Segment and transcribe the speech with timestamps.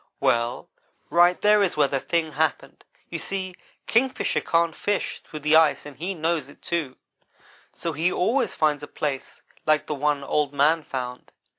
[0.19, 0.67] "Well
[1.11, 2.85] right there is where the thing happened.
[3.11, 3.53] You see,
[3.85, 6.95] Kingfisher can't fish through the ice and he knows it, too;
[7.71, 11.31] so he always finds places like the one Old man found.